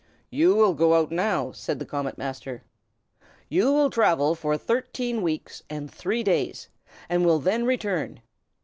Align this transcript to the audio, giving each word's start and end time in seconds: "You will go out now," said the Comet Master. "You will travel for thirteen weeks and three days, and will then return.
"You 0.31 0.55
will 0.55 0.73
go 0.73 0.95
out 0.95 1.11
now," 1.11 1.51
said 1.51 1.77
the 1.77 1.85
Comet 1.85 2.17
Master. 2.17 2.63
"You 3.49 3.71
will 3.71 3.91
travel 3.91 4.33
for 4.33 4.57
thirteen 4.57 5.21
weeks 5.21 5.61
and 5.69 5.91
three 5.91 6.23
days, 6.23 6.69
and 7.07 7.23
will 7.23 7.37
then 7.37 7.67
return. 7.67 8.21